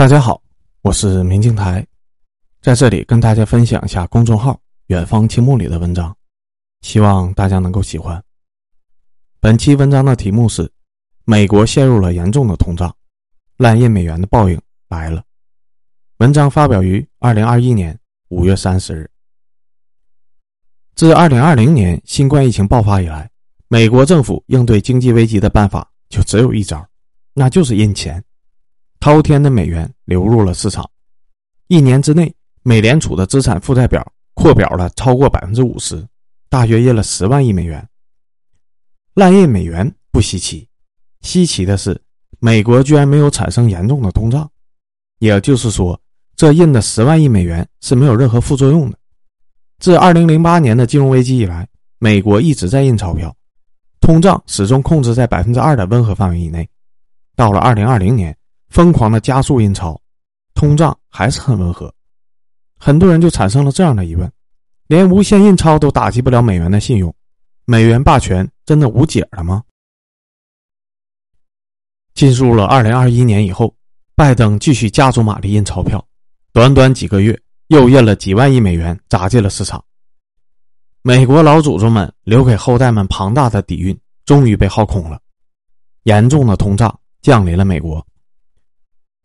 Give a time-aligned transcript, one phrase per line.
[0.00, 0.40] 大家好，
[0.80, 1.86] 我是明镜台，
[2.62, 6.16] 在这里跟大家分享一下公众号“远方青木”里的文章，
[6.80, 8.18] 希望大家能够喜欢。
[9.40, 10.72] 本期文章的题目是：
[11.26, 12.90] 美国陷入了严重的通胀，
[13.58, 14.58] 滥印美元的报应
[14.88, 15.22] 来了。
[16.16, 17.94] 文章发表于二零二一年
[18.28, 19.10] 五月三十日。
[20.94, 23.30] 自二零二零年新冠疫情爆发以来，
[23.68, 26.88] 美国政府应对经济危机的办法就只有一招，
[27.34, 28.24] 那就是印钱。
[29.00, 30.88] 滔天的美元流入了市场，
[31.68, 32.32] 一年之内，
[32.62, 36.06] 美联储的资产负债表扩表了超过百分之五十，
[36.50, 37.88] 大约印了十万亿美元。
[39.14, 40.68] 滥印美元不稀奇，
[41.22, 41.98] 稀奇的是，
[42.40, 44.48] 美国居然没有产生严重的通胀，
[45.18, 45.98] 也就是说，
[46.36, 48.98] 这印的十万亿美元是没有任何副作用的。
[49.78, 51.66] 自二零零八年的金融危机以来，
[51.98, 53.34] 美国一直在印钞票，
[53.98, 56.68] 通胀始终控制在百分之二的温和范围以内。
[57.34, 58.36] 到了二零二零年。
[58.70, 60.00] 疯狂的加速印钞，
[60.54, 61.92] 通胀还是很温和，
[62.78, 64.30] 很多人就产生了这样的疑问：
[64.86, 67.12] 连无限印钞都打击不了美元的信用，
[67.64, 69.62] 美元霸权真的无解了吗？
[72.14, 73.74] 进入了二零二一年以后，
[74.14, 76.04] 拜登继续加足马力印钞票，
[76.52, 77.36] 短短几个月
[77.68, 79.84] 又印了几万亿美元砸进了市场。
[81.02, 85.20] 美国老祖宗们留给后代们庞大的底蕴终于被耗空了，
[86.04, 88.06] 严重的通胀降临了美国。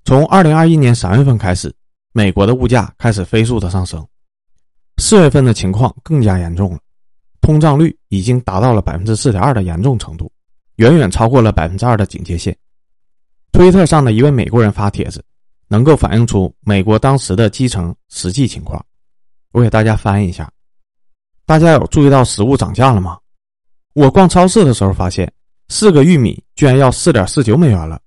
[0.06, 1.74] 从二零二一年三月份开始，
[2.14, 4.08] 美国的物价开始飞速的上升。
[4.98, 6.80] 四月份的情况更加严重了，
[7.42, 10.32] 通胀率已经达到了百分之四点二的严重程度，
[10.76, 12.56] 远远超过了百分之二的警戒线。
[13.52, 15.26] 推特上的一位美国人发帖子，
[15.68, 18.86] 能够反映出美国当时的基层实际情况。
[19.54, 20.48] 我给大家翻译一下：
[21.48, 23.18] 大家有注意到食物涨价了吗？
[23.94, 25.34] 我逛超市的时候发现，
[25.68, 28.00] 四个玉米居然要四点四九美元了。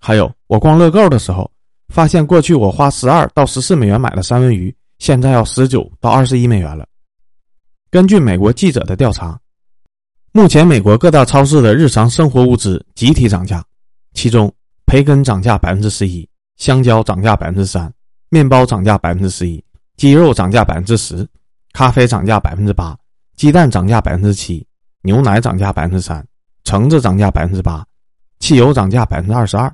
[0.00, 1.48] 还有，我逛乐购的时候，
[1.88, 6.86] 发现过去我花十二到十四美元买的三文鱼，现在要十九到二十一美元了。
[7.90, 9.38] 根据美国记者的调查，
[10.32, 13.62] 目前美国各大超市的日常生活物资集体涨价，
[14.14, 14.50] 其中
[14.86, 16.26] 培根涨价百分之十一，
[16.56, 17.92] 香蕉涨价百分之三，
[18.30, 19.62] 面包涨价百分之十一，
[19.98, 21.28] 鸡肉涨价百分之十，
[21.74, 22.96] 咖啡涨价百分之八，
[23.36, 24.66] 鸡蛋涨价百分之七，
[25.02, 26.26] 牛奶涨价百分之三，
[26.64, 27.84] 橙子涨价百分之八，
[28.40, 29.70] 汽油涨价百分之二十二。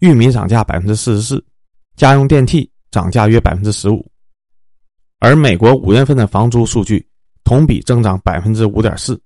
[0.00, 1.44] 玉米涨价百分之四十四，
[1.96, 4.04] 家用电器涨价约百分之十五，
[5.20, 7.06] 而美国五月份的房租数据
[7.44, 9.20] 同比增长百分之五点四。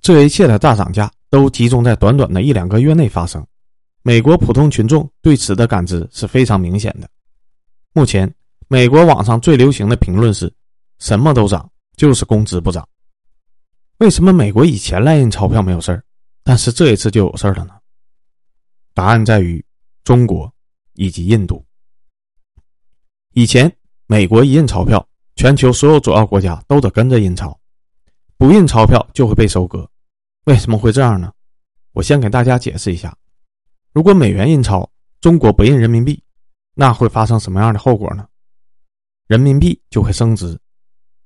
[0.00, 3.44] 这一切的大涨价都集中在短短的一两个月内发生，
[4.02, 7.08] 美国普通群众对此的感知是非常明显的。
[7.92, 8.32] 目前，
[8.68, 10.52] 美国网上最流行的评论是：
[10.98, 12.86] 什么都涨，就是工资不涨。
[13.98, 16.04] 为什么美国以前滥印钞票没有事儿，
[16.44, 17.74] 但是这一次就有事儿了呢？
[18.96, 19.62] 答案在于
[20.04, 20.50] 中国
[20.94, 21.62] 以及印度。
[23.34, 23.70] 以前，
[24.06, 27.60] 美国一印钞票，全球所有主要国家都得跟着印钞，
[28.38, 29.86] 不印钞票就会被收割。
[30.44, 31.30] 为什么会这样呢？
[31.92, 33.14] 我先给大家解释一下：
[33.92, 34.90] 如果美元印钞，
[35.20, 36.22] 中国不印人民币，
[36.72, 38.26] 那会发生什么样的后果呢？
[39.26, 40.58] 人民币就会升值。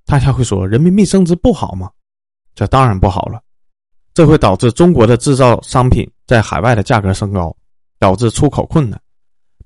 [0.06, 1.88] 大家会说，人民币升值不好吗？
[2.52, 3.41] 这当然不好了，
[4.12, 7.56] 这会导致中国的制造商品在海外的价格升高。
[8.00, 9.00] 导致出口困难，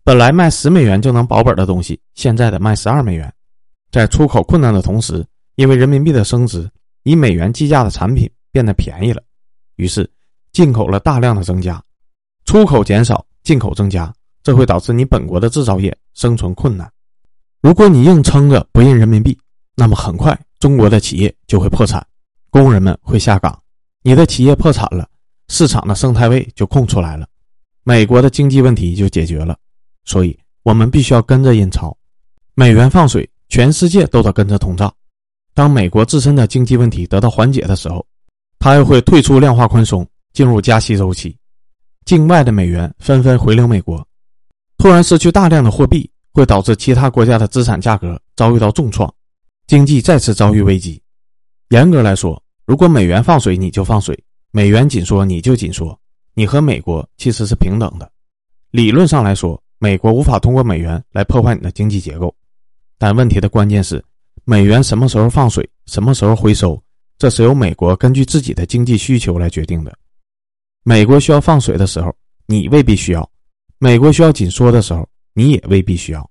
[0.03, 3.33] 本来卖十美元就能保本的东西，现在得卖十二美元。
[3.93, 5.25] 在出口困难的同时，
[5.55, 6.69] 因为人民币的升值，
[7.05, 9.23] 以美元计价的产品变得便宜了，
[9.77, 10.11] 于是
[10.53, 11.81] 进口了大量的增加，
[12.45, 14.13] 出口减少，进口增加，
[14.43, 16.91] 这会导致你本国的制造业生存困难。
[17.63, 19.39] 如果你硬撑着不印人民币，
[19.77, 22.05] 那么很快中国的企业就会破产，
[22.51, 23.57] 工人们会下岗，
[24.03, 25.09] 你的企业破产了，
[25.49, 27.29] 市场的生态位就空出来了。
[27.87, 29.57] 美国的经济问题就解决了，
[30.07, 31.95] 所以我们必须要跟着印钞，
[32.55, 34.93] 美元放水，全世界都得跟着通胀。
[35.53, 38.05] 当美国自身的经济问题得到缓解的时候，
[38.59, 41.37] 它又会退出量化宽松，进入加息周期，
[42.07, 44.05] 境外的美元纷纷回流美国，
[44.79, 49.13] 突然失去大量的货币，会导致其他国家的资产价格遭遇到重创，
[49.67, 50.99] 经济再次遭遇危机。
[51.69, 54.15] 严格来说，如果美元放水，你就放水；
[54.53, 55.97] 美元紧缩，你就紧缩。
[56.35, 58.11] 你和美国其实是平等的，
[58.71, 62.35] 理论上来说，美国无法通过美元来破坏你的经济结构。
[62.99, 64.05] 但问题的关键是，
[64.45, 66.81] 美元什么时候放水，什么时候回收，
[67.19, 69.97] 这是由美国根据自己的经济需求来决定的。
[70.83, 72.15] 美国需要放水的时候，
[72.47, 73.23] 你未必需要；
[73.79, 76.29] 美国需要紧缩的时候，你也未必需要。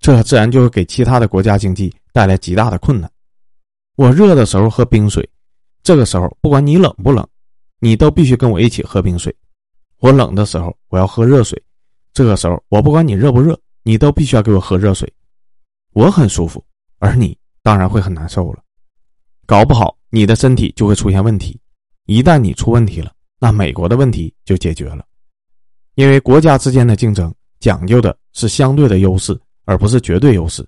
[0.00, 3.10] 这自然就会给其他的国家经济带来极大的困难。
[3.96, 5.28] 我热的时候喝冰水，
[5.82, 7.26] 这个时候不管你冷不冷。
[7.80, 9.34] 你都必须跟我一起喝冰水，
[10.00, 11.60] 我冷的时候我要喝热水，
[12.12, 15.12] 这个时候我不管你热不热，你都必须要给我喝热水。
[15.92, 16.64] 我很舒服，
[16.98, 18.62] 而你当然会很难受了。
[19.46, 21.58] 搞不好你的身体就会出现问题。
[22.06, 25.04] 一旦你出问题了，那美国的问题就解决了。
[25.94, 30.66] 因为国家之间的竞争讲究的是相对的优势，而不是绝对优势。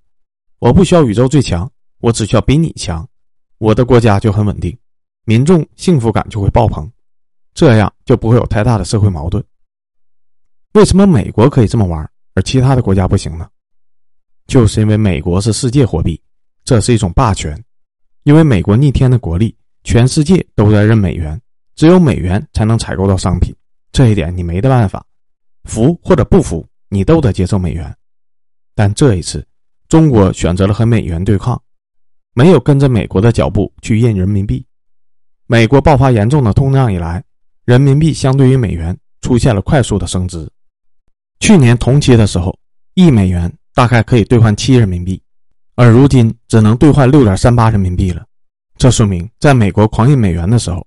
[0.59, 1.71] 我不需要宇宙最强，
[2.01, 3.07] 我只需要比你强，
[3.59, 4.77] 我的国家就很稳定，
[5.25, 6.91] 民众幸福感就会爆棚，
[7.61, 9.45] 这样就不会有太大的社会矛盾。
[10.73, 13.47] 为什么美国可以这么玩，而其他的国家不行呢？
[14.47, 16.19] 就是因为美国是世界货币，
[16.65, 17.63] 这是一种霸权。
[18.23, 19.55] 因为美国逆天的国力，
[19.85, 21.39] 全世界都在认美元，
[21.75, 23.55] 只有美元才能采购到商品。
[23.93, 25.05] 这一点你没得办法，
[25.65, 27.95] 服或者不服，你都得接受美元。
[28.75, 29.47] 但这一次，
[29.87, 31.63] 中国选择了和美元对抗，
[32.33, 34.65] 没有跟着美国的脚步去印人民币。
[35.47, 37.23] 美国爆发严重的通胀以来，
[37.71, 40.51] 人民币相对于美元出现了快速的升值。
[41.39, 42.53] 去年同期的时候，
[42.95, 45.23] 一美元大概可以兑换七人民币。
[45.77, 48.27] 而如今只能兑换六点三八人民币了，
[48.77, 50.85] 这说明在美国狂印美元的时候，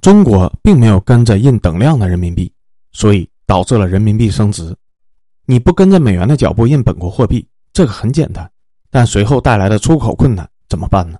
[0.00, 2.50] 中国并没有跟着印等量的人民币，
[2.92, 4.74] 所以导致了人民币升值。
[5.44, 8.50] 你不跟着美元的脚步印本国货币，这个很简单，
[8.90, 11.18] 但随后带来的出口困难怎么办呢？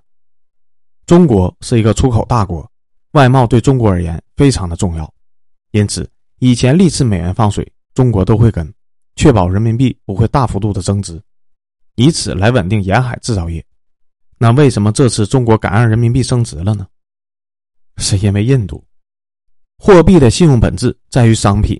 [1.05, 2.67] 中国是一个出口大国，
[3.13, 5.11] 外贸对中国而言非常的重要，
[5.71, 8.71] 因此以前历次美元放水，中国都会跟，
[9.15, 11.21] 确保人民币不会大幅度的增值。
[11.95, 13.63] 以此来稳定沿海制造业，
[14.39, 16.87] 那为什么这次中国敢让人民币升值了呢？
[17.97, 18.83] 是因为印度
[19.77, 21.79] 货币的信用本质在于商品，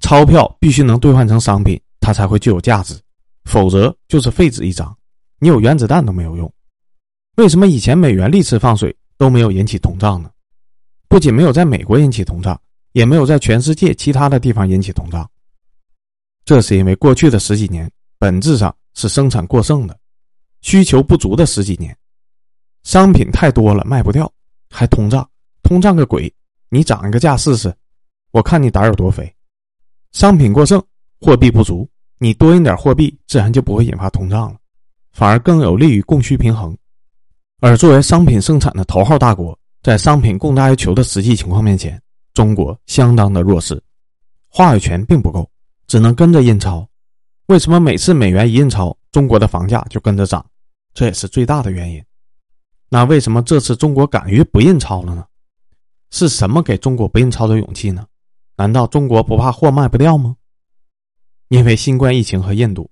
[0.00, 3.00] 钞票必须能兑换成商品，它才会具有价值，
[3.44, 4.94] 否则就是废纸一张，
[5.38, 6.52] 你有原子弹都没有用。
[7.36, 10.30] 为什么以前美元历次放水都没有引起通胀呢？
[11.08, 12.60] 不仅没有在美国引起通胀，
[12.92, 15.28] 也没有在全世界其他的地方引起通胀。
[16.44, 18.74] 这是因为过去的十几年本质上。
[18.94, 19.96] 是生产过剩的，
[20.60, 21.96] 需求不足的十几年，
[22.82, 24.28] 商品太多了卖不掉，
[24.70, 25.30] 还通胀，
[25.62, 26.34] 通胀个鬼！
[26.68, 27.72] 你涨一个价试试，
[28.32, 29.32] 我看你胆有多肥。
[30.10, 30.84] 商品过剩，
[31.20, 31.88] 货币不足，
[32.18, 34.58] 你多印点货币，自然就不会引发通胀了，
[35.12, 36.76] 反而更有利于供需平衡。
[37.60, 39.56] 而作为商品生产的头号大国，
[39.88, 41.98] 在商品供大于求的实际情况面前，
[42.34, 43.82] 中国相当的弱势，
[44.46, 45.50] 话语权并不够，
[45.86, 46.86] 只能跟着印钞。
[47.46, 50.44] 为什么每次美元一印钞，中国的房价就跟着涨？
[50.92, 52.04] 这也是最大的原因。
[52.90, 55.24] 那为什么这次中国敢于不印钞了呢？
[56.10, 58.06] 是什么给中国不印钞的勇气呢？
[58.58, 60.36] 难道中国不怕货卖不掉吗？
[61.48, 62.90] 因为新冠疫情和印度。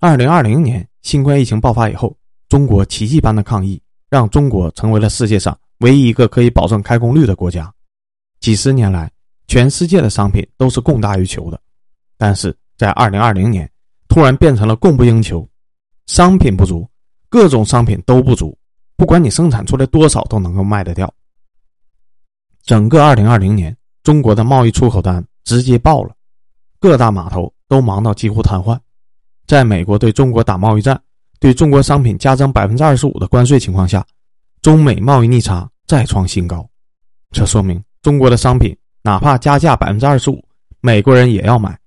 [0.00, 2.16] 二零二零年新冠疫情爆发以后，
[2.48, 3.78] 中国奇迹般的抗疫，
[4.10, 7.72] 让中国成为了世界上唯一一个可以保证开工率的国家。
[8.40, 9.10] 几十年来，
[9.46, 11.60] 全世界的商品都是供大于求的，
[12.16, 12.56] 但是。
[12.78, 13.68] 在二零二零年，
[14.06, 15.44] 突然变成了供不应求，
[16.06, 16.88] 商品不足，
[17.28, 18.56] 各种商品都不足，
[18.94, 21.12] 不管你生产出来多少都能够卖得掉。
[22.62, 26.14] 整个二零二零年，中国的贸易出口单直接爆了，
[26.78, 28.78] 各大码头都忙到几乎瘫痪。
[29.44, 31.02] 在美国对中国打贸易战，
[31.40, 34.04] 对中国商品加征百分之二十五的关税情况下，
[34.62, 36.68] 中美贸易逆差再创新高。
[37.30, 40.42] 这说明中国的商品哪怕加价百分之二十五，
[40.80, 41.78] 美国人也要买。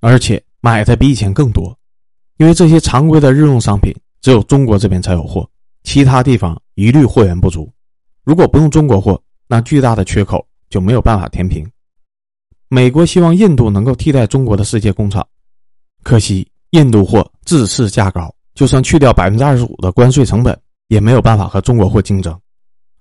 [0.00, 1.76] 而且买的比以前更多，
[2.36, 5.48] 因为这些常规的日用商品只有中国这边才有货，
[5.82, 7.68] 其他地方一律货源不足。
[8.22, 11.68] 如果不用中国货，那巨大的缺口就没有办法填平。
[12.68, 15.26] 美国希望印度能够替代中国的世界工厂，
[16.04, 22.36] 可惜印度货自视价高，就算去掉百分之二十五的关税成本，也没有办法和中国货竞争。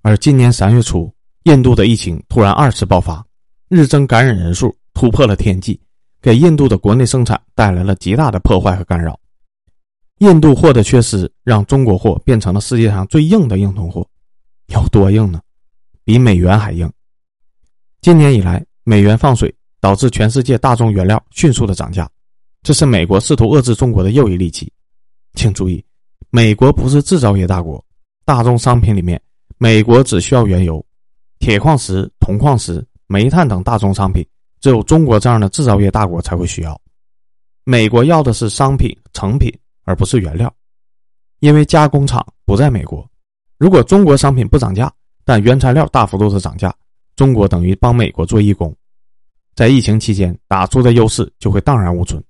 [0.04, 1.12] 而今年三月初，
[1.46, 3.26] 印度的疫情突然二次爆发，
[3.68, 5.82] 日增感染人数突破了天际。
[6.22, 9.20] 给印度的国内生产带来了极大的破坏和干扰。
[10.20, 14.08] 印度货的缺失，让中国货变成了世界上最硬的硬通货。
[14.68, 15.42] 有多硬呢？
[16.04, 16.88] 比美元还硬。
[18.00, 22.08] 今年以来，美元放水导致全世界大宗原料迅速的涨价，
[22.62, 24.72] 这是美国试图遏制中国的又一利器。
[25.38, 25.86] 请注意，
[26.32, 27.82] 美国不是制造业大国，
[28.26, 29.22] 大宗商品里面，
[29.60, 30.84] 美国只需要原油、
[31.38, 34.28] 铁矿石、铜矿石、煤炭等大宗商品。
[34.60, 36.82] 只有中国这样的制造业大国才会需要，
[37.64, 40.52] 美国要的是商品成品，而不是原料，
[41.42, 43.08] 因为加工厂不在美国。
[43.60, 44.92] 如果中国商品不涨价，
[45.24, 46.74] 但原材料大幅度的涨价，
[47.16, 48.76] 中国等于帮美国做义工，
[49.54, 52.22] 在疫情期间打出的优势就会荡然无存。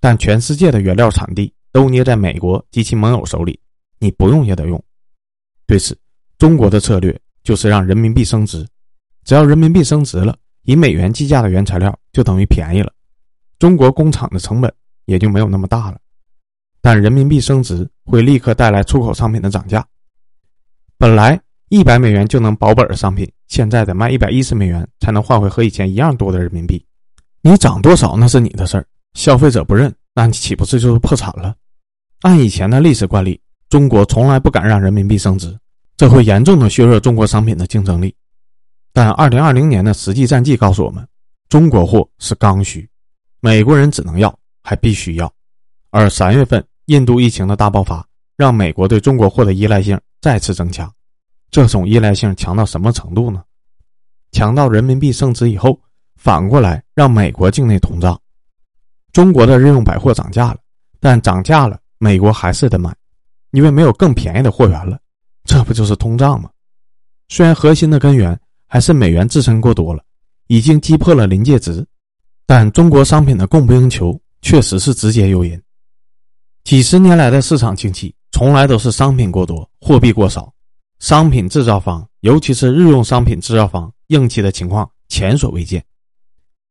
[0.00, 3.58] 但全世界的原料产地都捏在美国及其盟友手里，
[3.98, 4.82] 你不用也得用。
[5.66, 5.96] 对此，
[6.38, 8.66] 中国的策略就是让人民币升值，
[9.24, 10.36] 只要人民币升值了。
[10.64, 12.92] 以美元计价的原材料就等于便宜了，
[13.58, 14.72] 中国工厂的成本
[15.06, 15.98] 也就没有那么大了。
[16.82, 19.84] 但人民币升值会立刻带来出口商品的涨价。
[20.98, 26.84] 本来一百美元就能保本的商品，现在得卖一百一十美元才能换回和以前一样多的人民币。
[27.40, 31.56] 你涨多少那是你的事儿，消费者不认，那你岂不是就是破产了？
[32.20, 35.58] 按以前的历史惯例，中国从来不敢让人民币升值，
[35.96, 38.14] 这会严重的削弱中国商品的竞争力。
[38.92, 41.08] 但二零二零年的实际战绩告诉我们，
[41.48, 42.86] 中国货是刚需，
[43.40, 45.32] 美国人只能要，还必须要。
[45.88, 50.92] 而三月份印度疫情的大爆发，让美国对中国货的依赖性再次增强。
[51.50, 53.42] 这种依赖性强到什么程度呢？
[54.32, 55.80] 强到人民币升值以后，
[56.16, 58.20] 反过来让美国境内通胀。
[59.12, 60.58] 中国的日用百货涨价了，
[61.00, 61.78] 但涨价了。
[62.02, 62.90] 美国还是得买，
[63.50, 64.98] 因为没有更便宜的货源了，
[65.44, 66.48] 这不就是通胀吗？
[67.28, 70.02] 虽然核心的根源还是美元自身过多了，
[70.46, 71.86] 已经击破了临界值，
[72.46, 75.60] 但中国商品的供不应求确实是直接诱因。
[76.64, 80.50] 几十年来的市场经济从来都是商品过多，货币过少，
[81.00, 85.84] 商品制造方，尤其是日用商品制造方硬气的情况前所未见。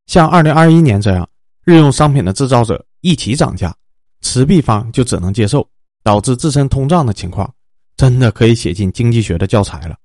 [0.06, 1.28] 像二零二一年这样，
[1.70, 3.74] 日用商品的制造者一起涨价。
[4.22, 5.66] 持币方就只能接受，
[6.02, 7.50] 导致自身通胀的情况，
[7.96, 9.96] 真的可以写进经济学的教材了。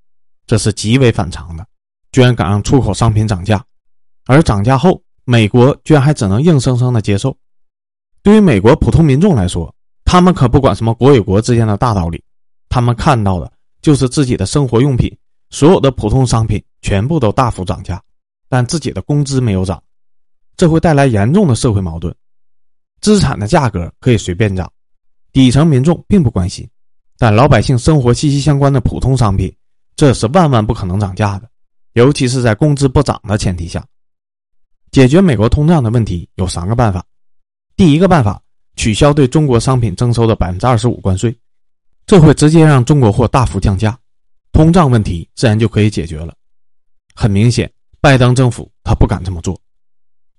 [0.47, 1.65] 这是极为反常的，
[2.13, 3.61] 居然敢让出口商品涨价，
[4.25, 7.35] 而涨价后，美国居然还只能硬生生的接受。
[8.23, 9.73] 对于美国普通民众来说，
[10.05, 12.23] 他们可不管什么国与国之间的大道理，
[12.69, 15.13] 他们看到的就是自己的生活用品，
[15.49, 18.01] 所有的普通商品全部都大幅涨价，
[18.47, 19.83] 但自己的工资没有涨，
[20.57, 22.13] 这会带来严重的社会矛盾。
[23.01, 24.71] 资产的价格可以随便涨，
[25.31, 26.67] 底层民众并不关心，
[27.17, 29.53] 但老百姓生活息息相关的普通商品，
[29.95, 31.49] 这是万万不可能涨价的，
[31.93, 33.85] 尤其是在工资不涨的前提下。
[34.91, 37.05] 解决美国通胀的问题有三个办法：
[37.75, 38.41] 第一个办法，
[38.75, 41.37] 取消对中国商品征收的百分之二十五关税，
[42.07, 43.97] 这会直接让中国货大幅降价，
[44.51, 46.33] 通胀问题自然就可以解决了。
[47.13, 47.69] 很明显，
[47.99, 49.59] 拜登政府他不敢这么做。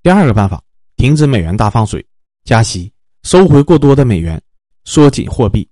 [0.06, 0.62] 第二个办法，
[0.94, 2.06] 停止美元大放水。
[2.44, 2.92] 加息，
[3.24, 4.40] 收回过多的美元，
[4.84, 5.68] 缩紧货币。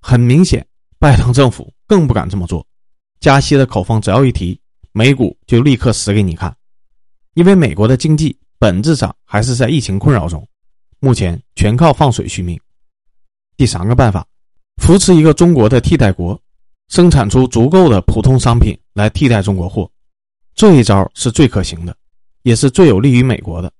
[0.00, 0.66] 很明显，
[0.98, 2.66] 拜登政府更不敢这么做。
[3.20, 4.58] 加息的口风只要一提，
[4.92, 6.56] 美股就立刻死给你看。
[7.34, 10.48] 因为美国的经济本质上还是在疫情困扰中，
[10.98, 12.58] 目前全靠放水续命。
[13.58, 14.26] 第三个办法，
[14.82, 16.40] 扶持一个中国的替代国，
[16.88, 19.86] 生产出足够的普通商品来替代中国货。
[20.54, 21.94] 这一招是最可行的，
[22.42, 23.72] 也是最有利于美国的。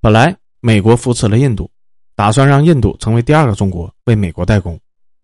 [0.00, 0.36] 本来。
[0.64, 1.68] 美国扶持了印度，
[2.14, 4.78] 打算让印度成为第二个中国，为美国代工，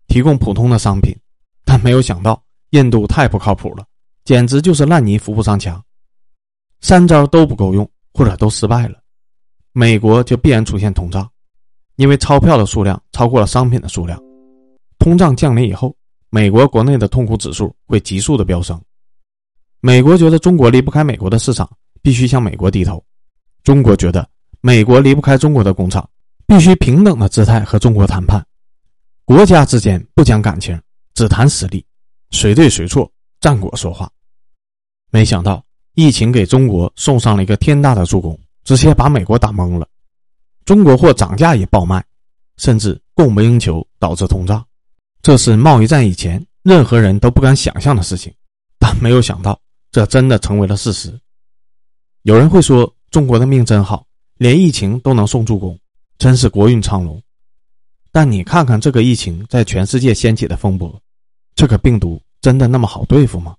[0.09, 1.15] 提供普通的商品，
[1.63, 3.85] 但没有想到印度太不靠谱了，
[4.25, 5.81] 简直就是烂泥扶不上墙。
[6.81, 8.99] 三招都不够用，或者都失败了，
[9.71, 11.25] 美国就必然出现通胀，
[11.95, 14.21] 因为钞票的数量超过了商品的数量。
[14.97, 15.95] 通胀降临以后，
[16.29, 18.77] 美国国内的痛苦指数会急速的飙升。
[19.79, 21.69] 美国觉得中国离不开美国的市场，
[22.01, 23.03] 必须向美国低头。
[23.63, 24.27] 中国觉得。
[24.61, 26.05] 美国离不开中国的工厂，
[26.45, 28.45] 必须平等的姿态和中国谈判。
[29.23, 30.77] 国家之间不讲感情，
[31.13, 31.85] 只谈实力，
[32.31, 34.11] 谁对谁错，战果说话。
[35.11, 35.63] 没想到
[35.93, 39.87] 疫情给中国送上了一个天大的助攻，直接把美国打懵了。
[40.65, 42.03] 中国货涨价也爆卖，
[42.57, 44.61] 甚至供不应求，导致通胀。
[45.21, 48.33] 这是贸易战以前任何人都不敢想象的事情，
[48.77, 49.57] 但没有想到
[49.89, 51.17] 这真的成为了事实。
[52.23, 54.05] 有人会说中国的命真好。
[54.37, 55.77] 连疫情都能送助攻，
[56.17, 57.21] 真是国运昌隆。
[58.09, 60.97] 但你看看这个疫情在全世界掀起的风波，
[61.55, 63.53] 这个病毒真的那么好对付吗？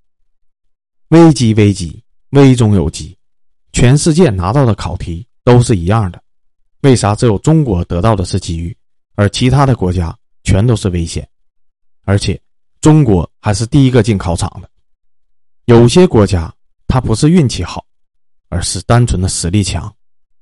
[1.08, 3.14] 危机危机，危中有机。
[3.74, 6.22] 全世界拿到的考题都是一样的，
[6.80, 8.74] 为啥只有中国得到的是机遇，
[9.16, 11.28] 而其他的国家全都是危险？
[12.06, 12.40] 而且
[12.80, 14.70] 中国还是第一个进考场的。
[15.66, 16.50] 有些国家
[16.88, 17.84] 它不是运气好，
[18.50, 19.92] 而是单纯的实力强。